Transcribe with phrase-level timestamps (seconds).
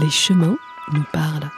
[0.00, 0.56] Les chemins
[0.92, 1.50] nous parlent.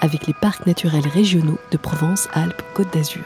[0.00, 3.22] Avec les parcs naturels régionaux de Provence-Alpes-Côte d'Azur.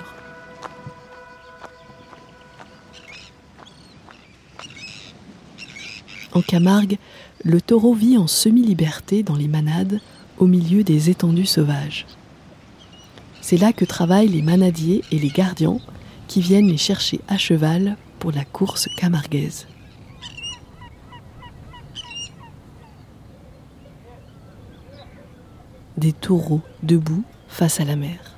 [6.33, 6.99] En Camargue,
[7.45, 10.01] le taureau vit en semi-liberté dans les manades
[10.37, 12.05] au milieu des étendues sauvages.
[13.41, 15.79] C'est là que travaillent les manadiers et les gardiens
[16.29, 19.67] qui viennent les chercher à cheval pour la course camarguaise.
[26.01, 28.30] Des taureaux debout face à la mer.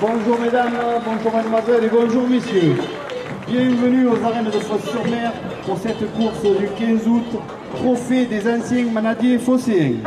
[0.00, 0.72] Bonjour mesdames,
[1.04, 2.76] bonjour mademoiselles et bonjour messieurs.
[3.46, 5.32] Bienvenue aux arènes de Fosse-sur-Mer
[5.64, 7.38] pour cette course du 15 août,
[7.76, 9.98] trophée des anciens manadiers phocéens.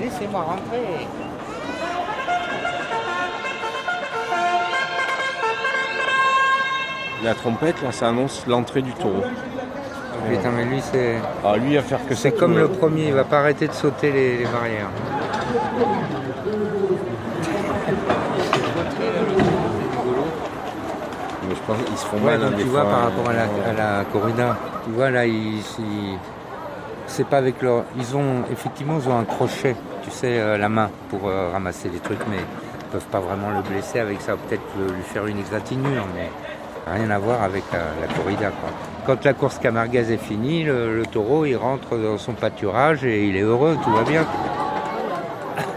[0.00, 1.06] Laissez-moi rentrer.
[7.22, 9.22] La trompette, là, ça annonce l'entrée du taureau.
[10.28, 11.16] Putain, mais lui, c'est.
[11.44, 14.12] Ah, lui, à faire que C'est comme le premier, il va pas arrêter de sauter
[14.12, 14.90] les, les barrières.
[21.48, 23.02] Mais je pense qu'ils se font Ouais, mal, hein, tu vois par hein.
[23.04, 26.18] rapport à la, à la corrida, tu vois là, ils, ils-
[27.06, 30.68] c'est pas avec leur, ils ont effectivement ils ont un crochet, tu sais, euh, la
[30.68, 34.34] main pour euh, ramasser les trucs, mais ils peuvent pas vraiment le blesser avec ça,
[34.36, 36.28] peut-être lui faire une égratignure, mais
[36.86, 38.50] rien à voir avec la, corrida.
[39.06, 43.36] Quand la course camarguaise est finie, le, taureau il rentre dans son pâturage et il
[43.36, 44.26] est heureux, tout va bien.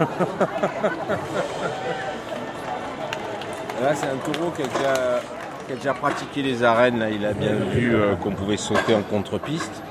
[3.82, 5.20] Là, c'est un taureau qui a,
[5.74, 7.06] déjà, pratiqué les arènes.
[7.12, 9.82] Il a bien vu euh, qu'on pouvait sauter en contre-piste.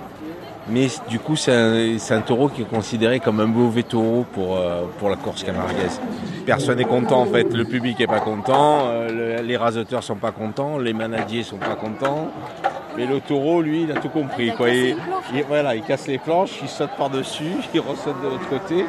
[0.69, 4.25] Mais du coup, c'est un, c'est un taureau qui est considéré comme un mauvais taureau
[4.31, 5.99] pour, euh, pour la course camarguaise.
[6.45, 7.43] Personne n'est content en fait.
[7.53, 11.57] Le public est pas content, euh, le- les raseteurs sont pas contents, les manadiers sont
[11.57, 12.29] pas contents.
[12.95, 14.51] Mais le taureau, lui, il a tout compris.
[14.55, 14.69] Quoi.
[14.69, 14.95] Il,
[15.33, 18.85] il- voilà, il casse les planches, il saute par-dessus, il ressaute de l'autre côté.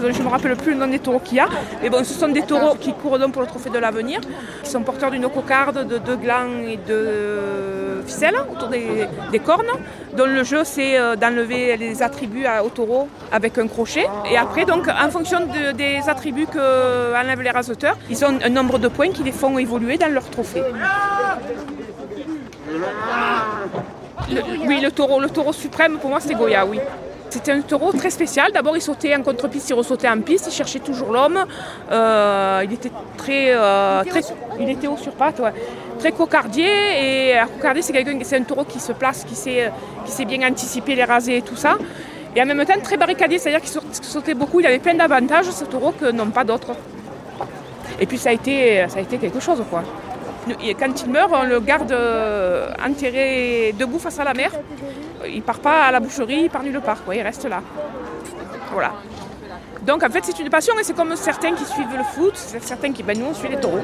[0.00, 1.48] Je ne me rappelle plus le nom des taureaux qu'il y a.
[1.82, 4.20] Mais bon, ce sont des taureaux qui courent donc pour le trophée de l'avenir.
[4.64, 9.66] Ils sont porteurs d'une cocarde, de deux glands et de ficelles autour des, cornes.
[10.16, 14.06] Dont le jeu, c'est euh, d'enlever les attributs au taureau avec un crochet.
[14.30, 18.48] Et après, donc, en fonction de- des attributs que enlèvent les raseteurs, ils ont un
[18.48, 20.62] nombre de points qui les font évoluer dans leur trophée.
[24.30, 26.80] Le- oui, le taureau, le taureau suprême, pour moi, c'est Goya, oui.
[27.30, 28.52] C'était un taureau très spécial.
[28.52, 31.44] D'abord, il sautait en contre-piste, il ressautait en piste, il cherchait toujours l'homme.
[31.92, 34.20] Euh, il était très, euh, très,
[34.58, 35.40] il était haut sur pattes,
[35.98, 36.66] très cocardier.
[36.66, 39.70] Et un cocardier, c'est quelqu'un, c'est un taureau qui se place, qui sait,
[40.06, 41.76] qui sait bien anticiper les rasés et tout ça.
[42.34, 44.60] Et en même temps, très barricadier, c'est-à-dire qu'il sautait beaucoup.
[44.60, 46.72] Il avait plein d'avantages, ce taureau, que n'ont pas d'autres.
[48.00, 49.82] Et puis ça a été, ça a été quelque chose, quoi.
[50.78, 54.50] Quand il meurt, on le garde euh, enterré debout face à la mer.
[55.26, 57.14] Il part pas à la boucherie, il part nulle part, quoi.
[57.14, 57.60] il reste là.
[58.72, 58.92] Voilà.
[59.82, 62.92] Donc en fait c'est une passion et c'est comme certains qui suivent le foot, certains
[62.92, 63.80] qui, ben nous on suit les taureaux.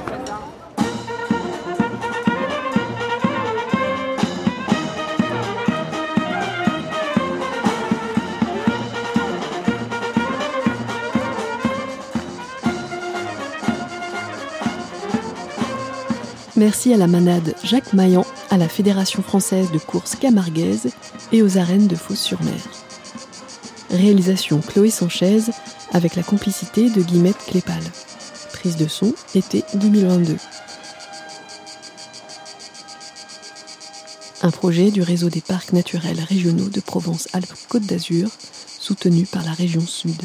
[16.56, 20.92] Merci à la manade Jacques Maillan, à la Fédération française de course camarguaise
[21.32, 22.60] et aux arènes de Fos-sur-Mer.
[23.90, 25.40] Réalisation Chloé Sanchez
[25.92, 27.82] avec la complicité de Guillemette Clépal.
[28.52, 30.36] Prise de son été 2022.
[34.42, 38.28] Un projet du réseau des parcs naturels régionaux de Provence-Alpes-Côte d'Azur,
[38.78, 40.22] soutenu par la région Sud.